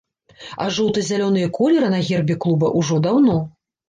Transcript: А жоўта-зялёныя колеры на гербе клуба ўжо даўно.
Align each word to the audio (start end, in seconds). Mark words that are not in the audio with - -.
А 0.63 0.65
жоўта-зялёныя 0.77 1.49
колеры 1.57 1.89
на 1.95 1.99
гербе 2.07 2.37
клуба 2.47 2.71
ўжо 2.81 2.99
даўно. 3.05 3.37